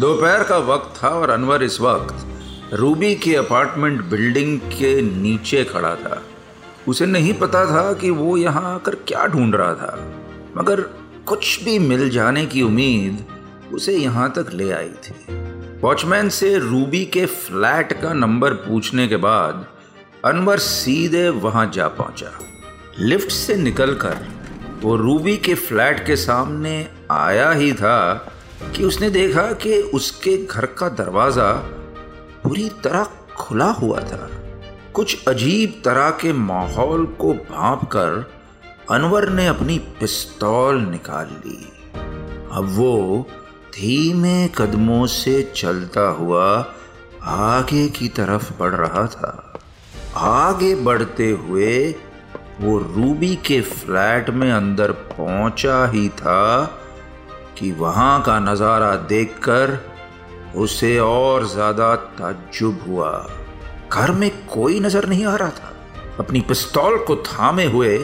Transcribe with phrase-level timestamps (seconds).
[0.00, 5.94] दोपहर का वक्त था और अनवर इस वक्त रूबी के अपार्टमेंट बिल्डिंग के नीचे खड़ा
[5.96, 6.20] था।
[6.88, 9.96] उसे नहीं पता था कि वो यहाँ आकर क्या ढूंढ रहा था,
[10.56, 10.80] मगर
[11.26, 13.24] कुछ भी मिल जाने की उम्मीद
[13.74, 15.14] उसे यहाँ तक ले आई थी।
[15.82, 19.64] वॉचमैन से रूबी के फ्लैट का नंबर पूछने के बाद
[20.24, 22.38] अनवर सीधे वहाँ जा पहुँचा।
[22.98, 24.26] लिफ्ट से निकलकर
[24.82, 28.30] वो रूबी के फ्लैट के सामने आया ही था
[28.72, 31.52] कि उसने देखा कि उसके घर का दरवाज़ा
[32.44, 34.28] पूरी तरह खुला हुआ था।
[34.94, 38.30] कुछ अजीब तरह के माहौल को भाप कर
[38.90, 41.72] अनवर ने अपनी पिस्तौल निकाल ली।
[42.52, 43.26] अब वो
[43.74, 46.46] धीमे कदमों से चलता हुआ
[47.22, 49.60] आगे की तरफ़ बढ़ रहा था।
[50.16, 51.94] आगे बढ़ते हुए
[52.60, 56.64] वो रूबी के फ्लैट में अंदर पहुँचा ही था
[57.58, 59.78] कि वहाँ का नज़ारा देखकर
[60.56, 63.10] उसे और ज़्यादा ताज्जुब हुआ।
[63.92, 65.72] घर में कोई नज़र नहीं आ रहा था।
[66.20, 67.96] अपनी पिस्तौल को थामे हुए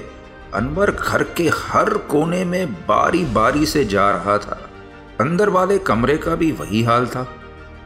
[0.54, 4.58] अनवर घर के हर कोने में बारी बारी से जा रहा था।
[5.20, 7.26] अंदर वाले कमरे का भी वही हाल था।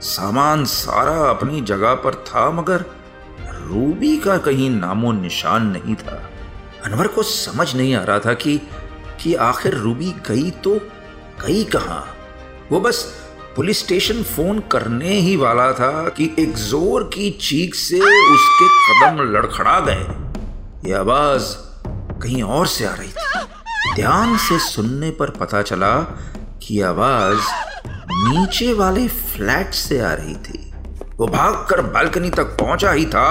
[0.01, 2.85] सामान सारा अपनी जगह पर था, मगर
[3.61, 6.21] रूबी का कहीं नामो निशान नहीं था।
[6.85, 8.57] अनवर को समझ नहीं आ रहा था कि
[9.21, 10.79] कि आखिर रूबी गई तो
[11.41, 12.05] गई कहा?
[12.71, 13.03] वो बस
[13.57, 19.23] पुलिस स्टेशन फ़ोन करने ही वाला था कि एक ज़ोर की चीख से उसके कदम
[19.33, 21.55] लड़खड़ा गए। ये आवाज़
[22.23, 25.95] कहीं और से आ रही थी। ध्यान से सुनने पर पता चला
[26.63, 27.41] कि आवाज़
[27.87, 30.61] नीचे वाले फ्लैट से आ रही थी।
[31.19, 33.29] वो भागकर बालकनी तक पहुँचा ही था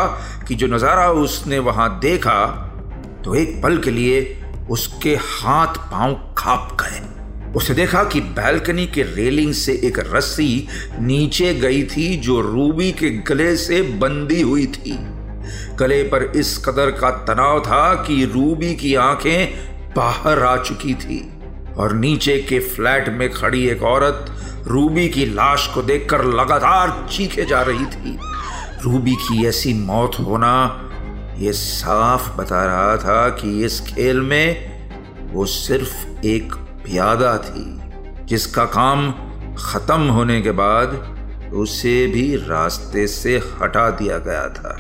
[0.48, 2.46] कि जो नज़ारा उसने वहाँ देखा
[3.26, 4.22] तो एक पल के लिए
[4.70, 7.02] उसके हाथ पाँव खाप गए।
[7.56, 10.68] उसे देखा कि बैल्कनी के रेलिंग से एक रस्सी
[11.00, 14.98] नीचे गई थी जो रूबी के गले से बंधी हुई थी।
[15.76, 19.54] गले पर इस कदर का तनाव था कि रूबी की आँखें
[19.96, 21.34] बाहर आ चुकी थी
[21.78, 24.26] और नीचे के फ्लैट में खड़ी एक औरत
[24.68, 28.20] रूबी की लाश को देखकर लगातार चीखे जा रही थी।
[28.84, 30.80] रूबी की ऐसी मौत होना
[31.38, 34.74] ये साफ़ बता रहा था कि इस खेल में
[35.34, 37.82] वो सिर्फ़ एक प्यादा थी।
[38.26, 39.12] जिसका काम
[39.58, 41.14] खत्म होने के बाद
[41.54, 44.80] उसे भी रास्ते से हटा दिया गया था।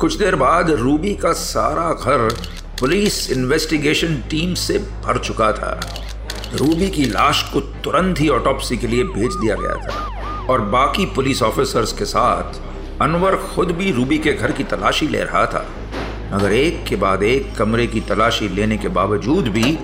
[0.00, 2.28] कुछ देर बाद रूबी का सारा घर
[2.80, 5.80] पुलिस इन्वेस्टिगेशन टीम से भर चुका था।
[6.54, 11.06] रूबी की लाश को तुरंत ही ऑटोप्सी के लिए भेज दिया गया था और बाकी
[11.06, 12.60] पुलिस ऑफिसर्स के साथ
[13.02, 15.66] अनवर खुद भी रूबी के घर की तलाशी ले रहा था।
[16.32, 19.78] मगर एक के बाद एक कमरे की तलाशी लेने के बावजूद भी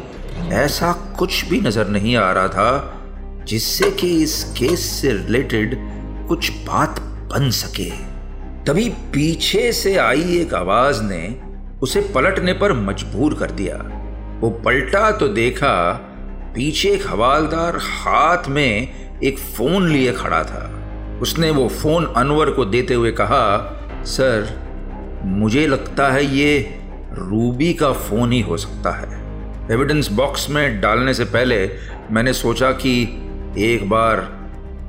[0.53, 5.77] ऐसा कुछ भी नज़र नहीं आ रहा था, जिससे कि इस केस से रिलेटेड
[6.29, 7.01] कुछ बात
[7.33, 7.91] बन सके।
[8.65, 11.37] तभी पीछे से आई एक आवाज़ ने
[11.83, 13.77] उसे पलटने पर मजबूर कर दिया।
[14.41, 15.93] वो पलटा तो देखा,
[16.55, 20.69] पीछे एक हवालदार हाथ में एक फ़ोन लिए खड़ा था।
[21.23, 23.57] उसने वो फ़ोन अनवर को देते हुए कहा,
[24.07, 24.62] सर
[25.25, 26.81] मुझे लगता है ये
[27.13, 29.23] रूबी का फ़ोन ही हो सकता है।
[29.71, 31.71] एविडेंस बॉक्स में डालने से पहले
[32.11, 33.03] मैंने सोचा कि
[33.59, 34.19] एक बार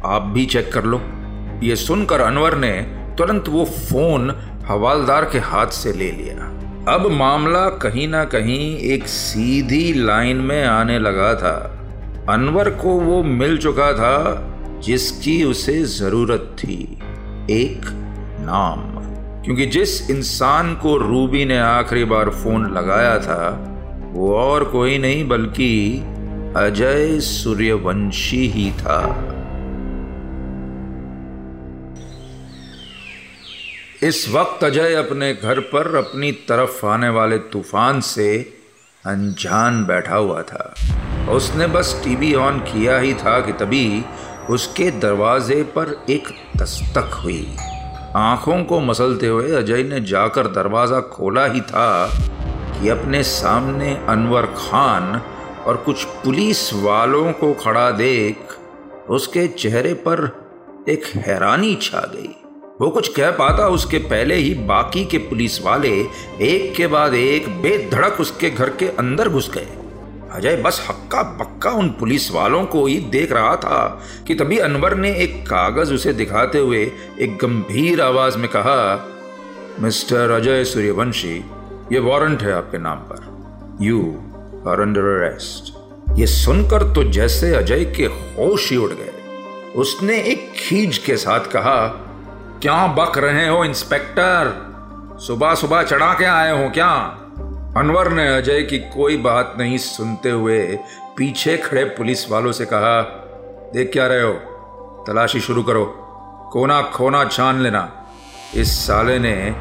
[0.06, 1.02] आप भी चेक कर लो।
[1.64, 2.72] ये सुनकर अनवर ने
[3.18, 4.36] तुरंत वो फ़ोन
[4.66, 6.50] हवालदार के हाथ से ले लिया।
[6.94, 11.80] अब मामला कहीं ना कहीं एक सीधी लाइन में आने लगा था।
[12.30, 14.50] अनवर को वो मिल चुका था
[14.84, 17.00] जिसकी उसे ज़रूरत थी।
[17.50, 17.82] एक
[18.40, 18.93] नाम।
[19.46, 23.70] क्योंकि जिस इंसान को रूबी ने आखिरी बार फ़ोन लगाया था,
[24.12, 26.00] वो और कोई नहीं, बल्कि
[26.58, 29.00] अजय सूर्यवंशी ही था।
[34.04, 38.54] इस वक्त अजय अपने घर पर अपनी तरफ़ आने वाले तूफ़ान से
[39.06, 40.74] अनजान बैठा हुआ था।
[41.30, 44.04] उसने बस टीवी ऑन किया ही था कि तभी
[44.50, 47.56] उसके दरवाजे पर एक दस्तक हुई।
[48.16, 52.08] आँखों को मसलते हुए अजय ने जाकर दरवाज़ा खोला ही था
[52.74, 55.22] कि अपने सामने अनवर खान
[55.68, 58.56] और कुछ पुलिस वालों को खड़ा देख
[59.10, 60.22] उसके चेहरे पर
[60.90, 62.30] एक हैरानी छा गई।
[62.82, 65.94] वो कुछ कह पाता उसके पहले ही बाकी के पुलिस वाले
[66.42, 69.68] एक के बाद एक बेधड़क उसके घर के अंदर घुस गए।
[70.34, 74.96] अजय बस हक्का पक्का उन पुलिस वालों को ही देख रहा था कि तभी अनवर
[74.96, 79.10] ने एक कागज़ उसे दिखाते हुए एक गंभीर आवाज़ में कहा,
[79.80, 81.46] मिस्टर अजय सूर्यवंशी,
[81.92, 84.00] ये वारंट है आपके नाम पर। यू
[84.72, 85.74] आर अंडर अरेस्ट
[86.20, 89.14] ये सुनकर तो जैसे अजय के होश ही उड़ गए।
[89.76, 91.88] उसने एक खींच के साथ कहा,
[92.62, 94.54] क्या बक रहे हो, इंस्पेक्टर?
[95.20, 97.20] सुबह सुबह चढ़ा के आए हो क्या?
[97.78, 100.80] अनवर ने अजय की कोई बात नहीं सुनते हुए
[101.18, 103.02] पीछे खड़े पुलिस वालों से कहा,
[103.74, 104.34] देख क्या रहे हो?
[105.08, 105.86] तलाशी शुरू करो।
[106.54, 108.06] कोना खोना छान लेना।
[108.56, 109.56] इस साले ने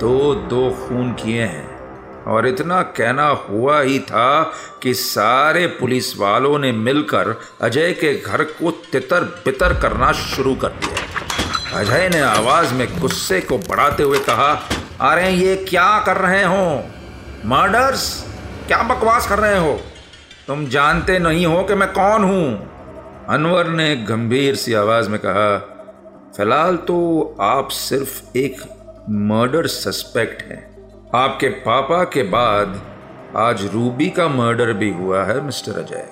[0.00, 6.58] दो दो खून किए हैं और इतना कहना हुआ ही था कि सारे पुलिस वालों
[6.58, 12.74] ने मिलकर अजय के घर को तितर बितर करना शुरू कर दिया अजय ने आवाज़
[12.74, 14.52] में गुस्से को बढ़ाते हुए कहा,
[15.00, 16.84] अरे ये क्या कर रहे हो?
[17.46, 18.26] मर्डर्स
[18.66, 19.80] क्या बकवास कर रहे हो?
[20.46, 22.70] तुम जानते नहीं हो कि मैं कौन हूँ?
[23.28, 25.58] अनवर ने गंभीर सी आवाज़ में कहा,
[26.36, 28.60] फ़िलहाल तो आप सिर्फ़ एक
[29.10, 32.80] मर्डर सस्पेक्ट हैं। आपके पापा के बाद
[33.36, 36.08] आज रूबी का मर्डर भी हुआ है, मिस्टर अजय।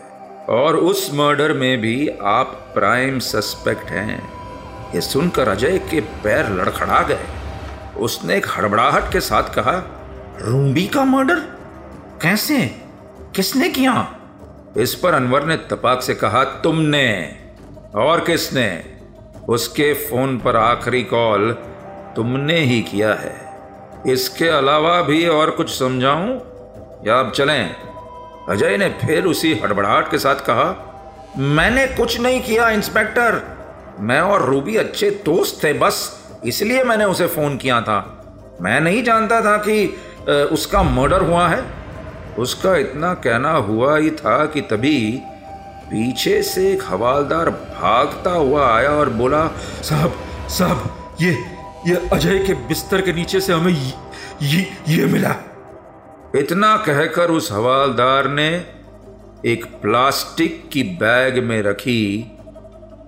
[0.49, 4.33] और उस मर्डर में भी आप प्राइम सस्पेक्ट हैं।
[4.95, 7.25] ये सुनकर अजय के पैर लड़खड़ा गए।
[7.97, 9.98] उसने एक हड़बड़ाहट के साथ कहा
[10.41, 11.35] रूबी का मर्डर?
[12.23, 12.83] कैसे?
[13.37, 14.17] किसने किया?
[14.77, 17.37] इस पर अनवर ने तपाक से कहा, तुमने
[17.95, 18.83] और किसने?
[19.49, 21.53] उसके फ़ोन पर आखिरी कॉल
[22.17, 23.61] तुमने ही किया है।
[24.07, 26.41] इसके अलावा भी और कुछ समझाऊं?
[27.07, 27.77] या अब चलें?
[28.49, 30.85] अजय ने फिर उसी हड़बड़ाहट के साथ कहा,
[31.39, 33.43] मैंने कुछ नहीं किया, इंस्पेक्टर।
[34.01, 38.15] मैं और रूबी अच्छे दोस्त थे, बस इसलिए मैंने उसे फ़ोन किया था।
[38.63, 39.97] मैं नहीं जानता था कि
[40.29, 41.63] उसका मर्डर हुआ है।
[42.39, 44.99] उसका इतना कहना हुआ ही था कि तभी
[45.91, 49.47] पीछे से एक हवालदार भागता हुआ आया और बोला,
[49.83, 50.13] साहब
[50.49, 51.31] साहब, ये
[51.87, 53.73] ये अजय के बिस्तर के नीचे से हमें
[54.43, 55.35] ये ये मिला।
[56.37, 58.49] इतना कहकर उस हवालदार ने
[59.47, 62.19] एक प्लास्टिक की बैग में रखी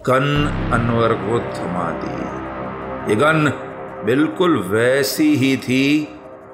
[0.08, 3.52] गन अनवर को थमा दी। ये गन
[4.06, 5.84] बिल्कुल वैसी ही थी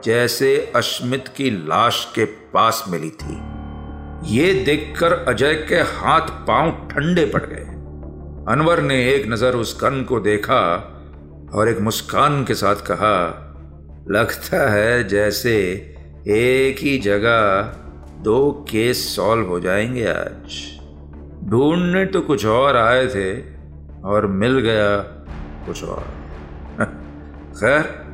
[0.04, 3.56] जैसे अश्मित की लाश के पास मिली थी।
[4.36, 7.64] ये देखकर अजय के हाथ पाँव ठंडे पड़ गए।
[8.52, 10.62] अनवर ने एक नज़र उस गन को देखा
[11.54, 13.42] और एक मुस्कान के साथ कहा,
[14.08, 15.56] लगता है जैसे
[16.28, 17.62] एक ही जगह
[18.22, 20.76] दो केस सॉल्व हो जाएँगे आज।
[21.50, 23.40] ढूँढने तो कुछ और आए थे
[24.04, 24.98] और मिल गया
[25.66, 26.04] कुछ और।
[27.60, 28.06] खैर,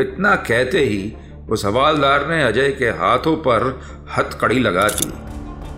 [0.00, 1.16] इतना कहते ही
[1.48, 3.80] उस हवालदार ने अजय के हाथों पर
[4.18, 5.12] हथकड़ी लगा दी।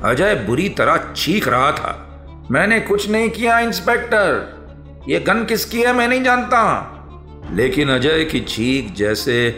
[0.09, 2.03] अजय बुरी तरह चीख रहा था।
[2.51, 4.57] मैंने कुछ नहीं किया, इंस्पेक्टर।
[5.09, 6.93] ये गन किसकी है, मैं नहीं जानता।
[7.53, 9.49] लेकिन अजय की चीख जैसे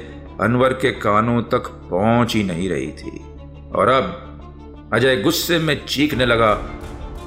[0.40, 3.24] अनवर के कानों तक पहुँच ही नहीं रही थी।
[3.74, 4.24] और अब
[4.94, 6.70] अजय गुस्से में चीखने लगा,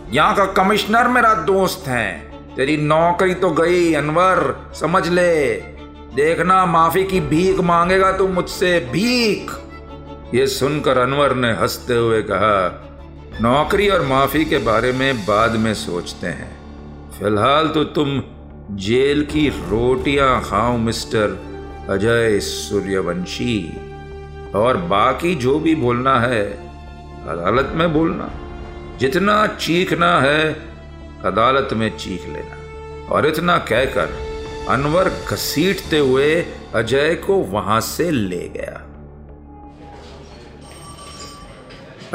[0.10, 5.71] यहाँ का कमिश्नर मेरा दोस्त है। तेरी नौकरी तो गई, अनवर, समझ ले।
[6.16, 9.52] देखना, माफ़ी की भीख मांगेगा तू मुझसे भीख।
[10.36, 12.88] ये सुनकर अनवर ने हँसते हुए कहा,
[13.42, 16.58] नौकरी और माफ़ी के बारे में बाद में सोचते हैं।
[17.20, 18.24] फ़िलहाल तो तुम
[18.72, 21.38] जेल की रोटियाँ खाओ, मिस्टर
[21.90, 23.74] अजय सूर्यवंशी।
[24.56, 26.46] और बाकी जो भी बोलना है,
[27.28, 28.32] अदालत में बोलना।
[29.00, 30.54] जितना चीखना है,
[31.26, 32.58] अदालत में चीख लेना।
[33.10, 34.31] और इतना कहकर
[34.70, 36.34] अनवर घसीटते हुए
[36.76, 38.82] अजय को वहाँ से ले गया।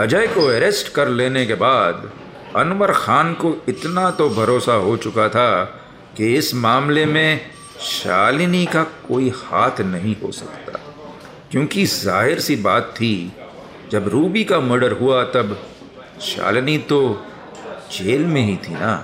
[0.03, 2.11] अजय को अरेस्ट कर लेने के बाद
[2.57, 5.65] अनवर खान को इतना तो भरोसा हो चुका था
[6.17, 7.41] कि इस मामले में
[7.81, 10.81] शालिनी का कोई हाथ नहीं हो सकता।
[11.51, 13.33] क्योंकि ज़ाहिर सी बात थी,
[13.91, 15.57] जब रूबी का मर्डर हुआ तब
[16.21, 17.01] शालिनी तो
[17.93, 18.95] जेल में ही थी ना।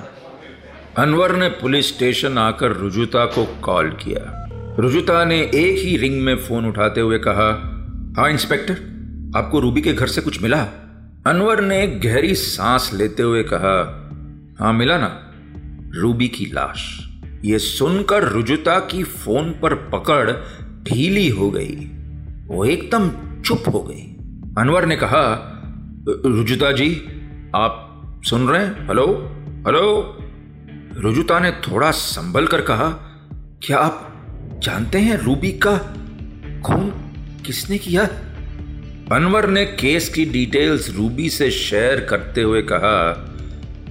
[0.98, 6.36] अनवर ने पुलिस स्टेशन आकर रुजुता को कॉल किया। रुजुता ने एक ही रिंग में
[6.36, 7.46] फ़ोन उठाते हुए कहा
[8.16, 8.72] हाँ इंस्पेक्टर,
[9.36, 10.62] आपको रूबी के घर से कुछ मिला?
[11.26, 13.76] अनवर ने गहरी सांस लेते हुए कहा
[14.60, 15.32] हाँ मिला ना,
[16.00, 17.08] रूबी की लाश।
[17.44, 20.30] ये सुनकर रुजुता की फ़ोन पर पकड़
[20.82, 21.90] ढीली हो गई।
[22.46, 24.16] वो एकदम चुप हो गई।
[24.58, 25.24] अनवर ने कहा
[26.08, 27.02] रुजुता जी,
[27.54, 28.86] आप सुन रहे हैं?
[28.88, 29.06] हेलो?
[29.66, 30.18] हेलो?
[30.96, 32.88] रुजुता ने थोड़ा संभल कर कहा,
[33.62, 34.08] क्या आप
[34.62, 35.76] जानते हैं रूबी का
[36.66, 36.90] खून
[37.46, 38.02] किसने किया?
[39.12, 43.10] अनवर ने केस की डिटेल्स रूबी से शेयर करते हुए कहा,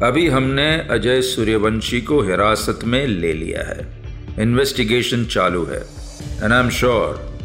[0.07, 4.01] अभी हमने अजय सूर्यवंशी को हिरासत में ले लिया है।
[4.39, 5.81] इन्वेस्टिगेशन चालू है।
[6.43, 7.39] And I am sure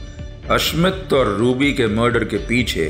[0.50, 2.86] Ashmit और रूबी के मर्डर के पीछे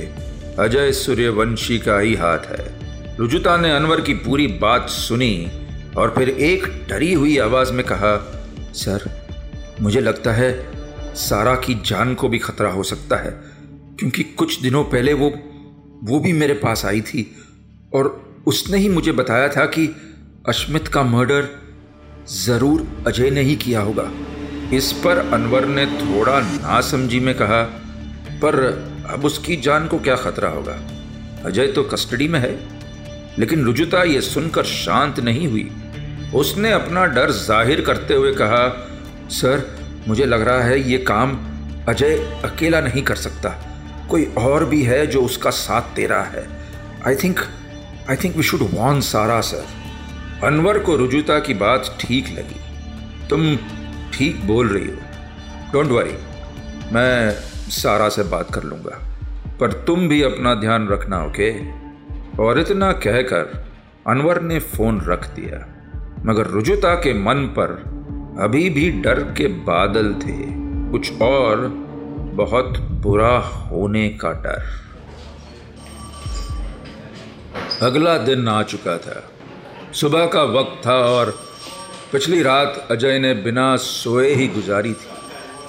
[0.59, 2.77] अजय सूर्यवंशी का ही हाथ है।
[3.17, 5.49] रुजुता ने अनवर की पूरी बात सुनी
[5.97, 8.17] और फिर एक डरी हुई आवाज़ में कहा,
[8.75, 9.11] सर,
[9.81, 10.51] मुझे लगता है
[11.17, 13.31] सारा की जान को भी खतरा हो सकता है,
[13.99, 15.33] क्योंकि कुछ दिनों पहले वो
[16.05, 17.31] वो भी मेरे पास आई थी
[17.95, 18.09] और
[18.47, 19.87] उसने ही मुझे बताया था कि
[20.49, 21.49] अश्मित का मर्डर
[22.31, 24.11] ज़रूर अजय ने ही किया होगा।
[24.73, 27.63] इस पर अनवर ने थोड़ा नासमझी में कहा,
[28.43, 28.59] पर
[29.11, 30.79] अब उसकी जान को क्या खतरा होगा?
[31.45, 32.55] अजय तो कस्टडी में है,
[33.39, 35.69] लेकिन रुजुता ये सुनकर शांत नहीं हुई।
[36.37, 38.67] उसने अपना डर ज़ाहिर करते हुए कहा,
[39.31, 39.63] सर,
[40.09, 41.37] मुझे लग रहा है ये काम
[41.89, 43.49] अजय अकेला नहीं कर सकता।
[44.11, 46.47] कोई और भी है जो उसका साथ दे रहा है।
[47.07, 47.41] I think
[48.11, 52.61] I think we should warn Sara sir Anwar को रुजुता की बात ठीक लगी।
[53.29, 53.57] तुम
[54.15, 56.17] ठीक बोल रही हो। डोंट वरी
[56.93, 57.33] मैं
[57.73, 58.99] सारा से बात कर लूँगा।
[59.61, 61.51] पर तुम भी अपना ध्यान रखना ओके
[62.43, 63.65] और इतना कहकर
[64.09, 65.65] अनवर ने फ़ोन रख दिया।
[66.25, 67.97] मगर रुजुता के मन पर
[68.41, 70.57] अभी भी डर के बादल थे।
[70.91, 71.57] कुछ और
[72.35, 74.87] बहुत बुरा होने का डर।
[77.83, 79.31] अगला दिन आ चुका था।
[79.93, 81.39] सुबह का वक्त था और
[82.13, 85.07] पिछली रात अजय ने बिना सोए ही गुजारी थी।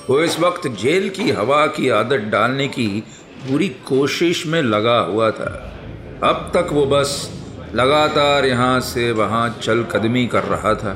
[0.10, 3.04] वो इस वक्त जेल की हवा की आदत डालने की
[3.40, 5.80] पूरी कोशिश में लगा हुआ था।
[6.24, 7.32] अब तक वो बस
[7.76, 10.94] लगातार यहाँ से वहाँ चल कदमी कर रहा था।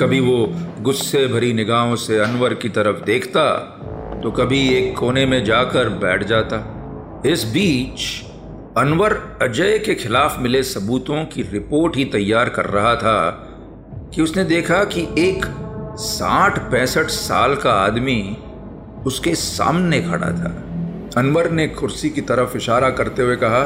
[0.00, 0.46] कभी वो
[0.80, 3.44] गुस्से भरी निगाहों से अनवर की तरफ़ देखता
[4.22, 6.58] तो कभी एक कोने में जाकर बैठ जाता।
[7.26, 8.24] इस बीच
[8.78, 13.30] अनवर अजय के खिलाफ मिले सबूतों की रिपोर्ट ही तैयार कर रहा था
[14.14, 15.44] कि उसने देखा कि एक
[15.98, 18.36] साठ पैंसठ साल का आदमी
[19.06, 20.50] उसके सामने खड़ा था।
[21.16, 23.64] अनवर ने कुर्सी की तरफ़ इशारा करते हुए कहा,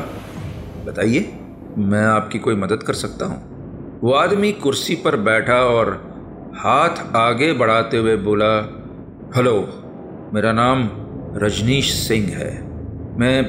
[0.87, 1.21] बताइए
[1.79, 4.01] मैं आपकी कोई मदद कर सकता हूँ?
[4.01, 5.91] वो आदमी कुर्सी पर बैठा और
[6.57, 8.55] हाथ आगे बढ़ाते हुए बोला,
[9.37, 9.57] हेलो,
[10.35, 10.89] मेरा नाम
[11.37, 12.51] रजनीश सिंह है।
[13.19, 13.45] मैं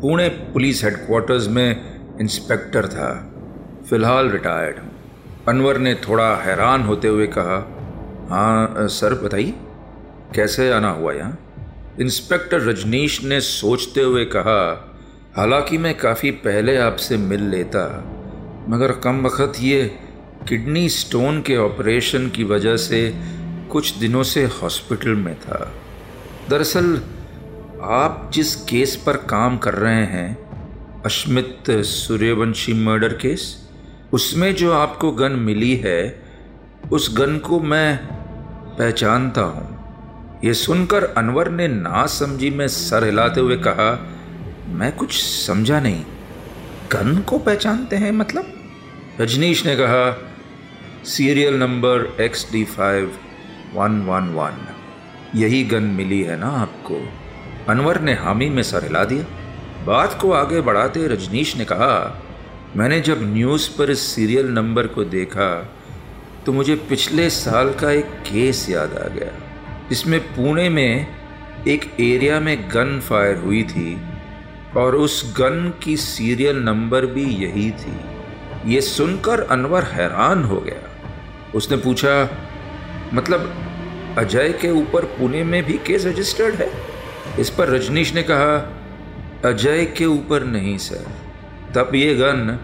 [0.00, 3.10] पुणे पुलिस हेडक्वार्टर्स में इंस्पेक्टर था,
[3.90, 4.90] फ़िलहाल रिटायर्ड हूँ।
[5.48, 7.58] अनवर ने थोड़ा हैरान होते हुए कहा
[8.30, 9.54] हाँ सर, बताइए,
[10.34, 11.38] कैसे आना हुआ यहाँ?
[12.00, 14.91] इंस्पेक्टर रजनीश ने सोचते हुए कहा
[15.36, 18.04] हालाँकि मैं काफ़ी पहले आपसे मिल लेता,
[18.68, 19.98] मगर कम वक्त ये
[20.48, 23.14] किडनी स्टोन के ऑपरेशन की वजह से
[23.70, 25.72] कुछ दिनों से हॉस्पिटल में था।
[26.50, 27.02] दरअसल,
[27.82, 30.38] आप जिस केस पर काम कर रहे हैं,
[31.02, 33.68] अश्मित सूर्यवंशी मर्डर केस,
[34.12, 36.22] उसमें जो आपको गन मिली है,
[36.92, 37.96] उस गन को मैं
[38.78, 39.82] पहचानता हूँ।
[40.44, 44.08] ये सुनकर अनवर ने ना समझी में सर हिलाते हुए कहा
[44.72, 46.04] मैं कुछ समझा नहीं।
[46.92, 48.52] गन को पहचानते हैं मतलब?
[49.20, 50.04] रजनीश ने कहा,
[51.04, 53.12] serial number X D five
[53.74, 54.66] one one one
[55.34, 57.00] यही गन मिली है ना आपको?
[57.68, 59.24] अनवर ने हामी में सर हिला दिया।
[59.84, 62.22] बात को आगे बढ़ाते रजनीश ने कहा,
[62.76, 65.48] मैंने जब न्यूज़ पर इस सीरियल नंबर को देखा
[66.46, 69.32] तो मुझे पिछले साल का एक केस याद आ गया।
[69.92, 71.06] इसमें पुणे में
[71.68, 73.96] एक एरिया में गन फायर हुई थी।
[74.76, 77.96] और उस गन की सीरियल नंबर भी यही थी।
[78.74, 80.88] ये सुनकर अनवर हैरान हो गया।
[81.54, 82.30] उसने पूछा
[83.14, 83.54] मतलब
[84.18, 86.72] अजय के ऊपर पुणे में भी केस रजिस्टर्ड है?
[87.38, 88.78] इस पर रजनीश ने कहा,
[89.44, 91.06] अजय के ऊपर नहीं, सर।
[91.74, 92.58] तब ये गन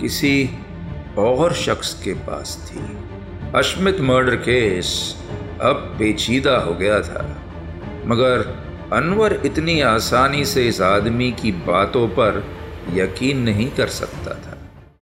[0.00, 0.50] किसी
[1.18, 2.98] और शख्स के पास थी।
[3.54, 5.16] अश्मित मर्डर केस
[5.62, 7.42] अब पेचीदा हो गया था।
[8.06, 12.44] मगर अनवर इतनी आसानी से इस आदमी की बातों पर
[12.92, 14.47] यकीन नहीं कर सकता था।